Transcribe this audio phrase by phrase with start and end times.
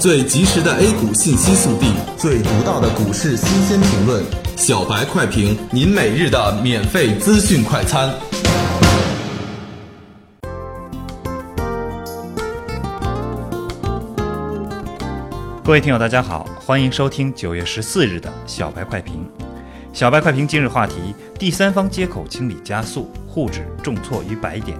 [0.00, 4.24] 最及时的 A 股信息速递，最独到的股市新鲜评论，
[4.56, 8.10] 小白快评，您每日的免费资讯快餐。
[15.62, 19.28] 各位听友，大家好，欢迎收听九月十四日的小白快评。
[19.92, 24.78] 小白快评今日话题：第三方接口清理加速，沪指重挫逾百点。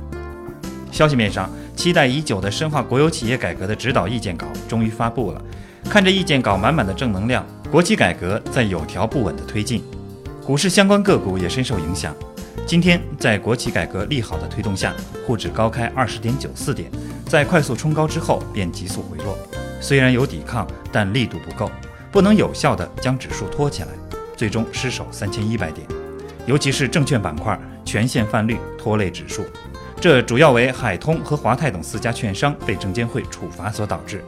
[1.01, 1.49] 消息面上。
[1.75, 5.43] 期待已久的深化国有企业改革的指导意见稿终于发布了。
[5.89, 9.83] 看着意见稿满满的正能量，国企改革在有条不紊地推进，
[10.45, 12.15] 股市相关个股也深受影响。
[12.67, 14.95] 今天在国企改革利好的推动下，
[15.27, 16.91] 沪指高开二十点九四点，
[17.25, 19.39] 在快速冲高之后便急速回落。
[19.81, 21.73] 虽然有抵抗，但力度不够，
[22.13, 23.89] 不能有效地将指数托起来，
[24.37, 25.87] 最终失守三千一百点。
[26.45, 29.47] 尤其是证券板块全线泛绿，拖累指数。
[30.01, 34.25] 这主要为海通和华泰等四家券商被证监会处罚所导致。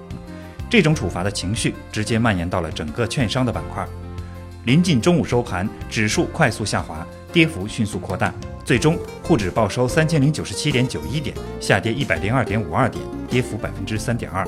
[0.69, 3.87] 这种处罚的情绪直接蔓延到了整个券商的板块。
[4.65, 8.35] 临近中午收盘，指数快速下滑，跌幅迅速扩大，
[8.67, 14.47] 最终沪指报收三千零九十七点九一点，下跌一百零二点五二点，跌幅百分之三点二。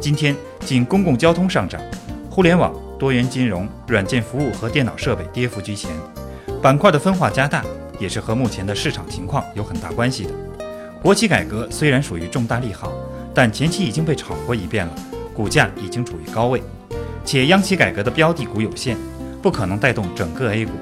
[0.00, 0.34] 今天
[0.66, 1.80] 仅公共交通上涨，
[2.28, 5.88] 互联网、多元金融、软件服务和电脑设备跌幅居前，
[6.60, 7.64] 板块的分化加大。
[7.98, 10.30] 也是和目前的市场情况有很大关系的。
[11.02, 12.92] 国企改革虽然属于重大利好，
[13.34, 14.92] 但前期已经被炒过一遍了，
[15.34, 16.62] 股价已经处于高位，
[17.24, 18.96] 且央企改革的标的股有限，
[19.42, 20.72] 不可能带动整个 A 股。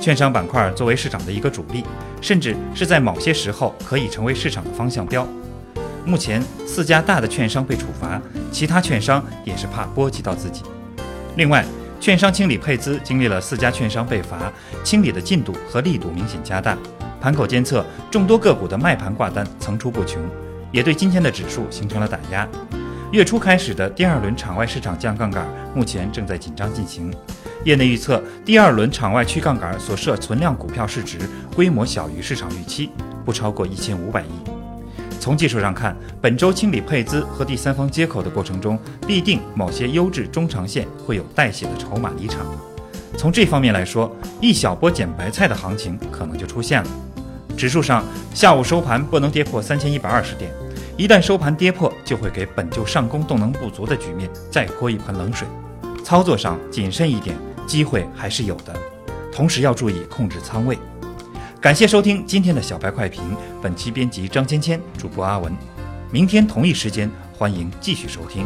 [0.00, 1.84] 券商板块作为市场的一个主力，
[2.20, 5.26] 甚至是在某些时候可以成为市场的方向标。
[6.04, 10.62] 目前四家大的券商被处罚，其他券商也是怕波及到自己。
[11.36, 11.64] 另外，
[12.02, 16.76] 券商清理配资经历了四家券商被罚，清理的进度和力度明显加大。
[17.20, 20.20] 盘口监测，众多个股的卖盘挂单层出不穷，
[20.72, 22.48] 也对今天的指数形成了打压。
[23.12, 27.14] 月初开始的第二轮场外市场降杠杆，目前正在紧张进行。
[27.62, 31.20] 业内预测，第二轮场外去杠杆所涉存量股票市值
[31.54, 32.90] 规模小于市场预期，
[33.24, 34.51] 不超过一千五百亿。
[35.22, 42.44] 从技术上看，本周清理配资和第三方接口的过程中，必定某些优质中长线会有带血的筹码离场。
[43.16, 44.10] 从这方面来说，
[44.40, 46.90] 一小波捡白菜的行情可能就出现了。
[47.56, 50.50] 指数上，下午收盘不能跌破三千一百二十点，
[50.96, 55.46] 一旦收盘跌破，就会给本就上攻动能不足的局面再泼一盆冷水。
[56.02, 58.74] 操作上谨慎一点，机会还是有的，
[59.30, 60.76] 同时要注意控制仓位。
[61.62, 63.22] 感谢收听今天的小白快评，
[63.62, 65.56] 本期编辑张芊芊，主播阿文。
[66.10, 67.08] 明天同一时间，
[67.38, 68.44] 欢迎继续收听。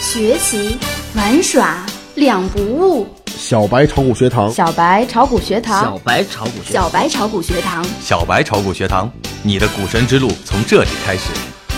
[0.00, 0.78] 学习
[1.14, 1.84] 玩耍
[2.14, 3.06] 两不误。
[3.26, 9.12] 小白炒股学堂，小白炒股学堂，小白炒股学，小白炒股学堂，小白炒股学堂，
[9.42, 11.24] 你的股神之路从这里开始。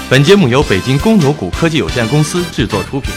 [0.08, 3.12] 本节目由北京公牛股科技有限公司制作出品。